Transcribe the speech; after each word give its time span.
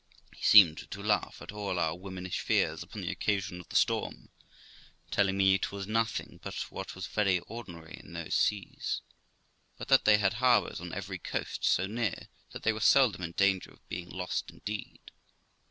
He 0.35 0.41
seemed 0.43 0.89
to 0.89 1.03
laugh 1.03 1.43
at 1.43 1.51
all 1.51 1.77
our 1.77 1.95
womanish 1.95 2.39
fears 2.39 2.81
upon 2.81 3.01
the 3.03 3.11
occasion 3.11 3.59
of 3.59 3.69
the 3.69 3.75
storm, 3.75 4.29
telling 5.11 5.37
me 5.37 5.53
it 5.53 5.71
was 5.71 5.85
nothing 5.85 6.39
but 6.41 6.55
what 6.71 6.95
was 6.95 7.05
very 7.05 7.37
ordinary 7.41 8.01
in 8.03 8.13
those 8.13 8.33
seas, 8.33 9.01
but 9.77 9.89
that 9.89 10.05
they 10.05 10.17
had 10.17 10.33
harbours 10.41 10.81
on 10.81 10.91
every 10.91 11.19
coast 11.19 11.63
so 11.63 11.85
near 11.85 12.29
that 12.49 12.63
they 12.63 12.73
were 12.73 12.79
seldom 12.79 13.21
in 13.21 13.33
danger 13.33 13.69
of 13.69 13.89
being 13.89 14.09
lost 14.09 14.49
indeed. 14.49 15.11